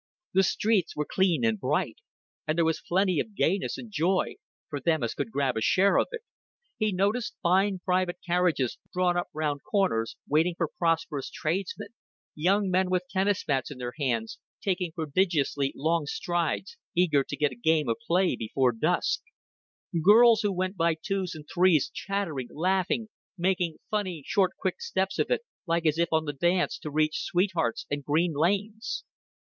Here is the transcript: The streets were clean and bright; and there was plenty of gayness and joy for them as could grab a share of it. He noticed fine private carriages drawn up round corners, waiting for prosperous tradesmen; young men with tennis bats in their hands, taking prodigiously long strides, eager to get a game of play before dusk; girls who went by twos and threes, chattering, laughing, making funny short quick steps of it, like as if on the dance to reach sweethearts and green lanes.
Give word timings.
The 0.33 0.41
streets 0.41 0.95
were 0.95 1.05
clean 1.05 1.45
and 1.45 1.59
bright; 1.59 1.97
and 2.47 2.57
there 2.57 2.65
was 2.65 2.81
plenty 2.87 3.19
of 3.19 3.35
gayness 3.35 3.77
and 3.77 3.91
joy 3.91 4.37
for 4.67 4.79
them 4.79 5.03
as 5.03 5.13
could 5.13 5.29
grab 5.29 5.55
a 5.55 5.61
share 5.61 5.99
of 5.99 6.07
it. 6.11 6.21
He 6.79 6.91
noticed 6.91 7.35
fine 7.43 7.81
private 7.85 8.17
carriages 8.25 8.79
drawn 8.91 9.15
up 9.15 9.27
round 9.31 9.61
corners, 9.61 10.15
waiting 10.27 10.55
for 10.57 10.67
prosperous 10.75 11.29
tradesmen; 11.29 11.89
young 12.33 12.71
men 12.71 12.89
with 12.89 13.03
tennis 13.11 13.43
bats 13.43 13.69
in 13.69 13.77
their 13.77 13.93
hands, 13.99 14.39
taking 14.59 14.91
prodigiously 14.91 15.71
long 15.75 16.07
strides, 16.07 16.77
eager 16.95 17.23
to 17.23 17.37
get 17.37 17.51
a 17.51 17.55
game 17.55 17.87
of 17.87 17.97
play 18.07 18.35
before 18.35 18.71
dusk; 18.71 19.21
girls 20.03 20.41
who 20.41 20.51
went 20.51 20.75
by 20.75 20.95
twos 20.95 21.35
and 21.35 21.47
threes, 21.53 21.91
chattering, 21.93 22.47
laughing, 22.49 23.09
making 23.37 23.77
funny 23.91 24.23
short 24.25 24.53
quick 24.57 24.81
steps 24.81 25.19
of 25.19 25.29
it, 25.29 25.41
like 25.67 25.85
as 25.85 25.99
if 25.99 26.11
on 26.11 26.25
the 26.25 26.33
dance 26.33 26.79
to 26.79 26.89
reach 26.89 27.21
sweethearts 27.23 27.85
and 27.91 28.03
green 28.03 28.33
lanes. 28.33 29.03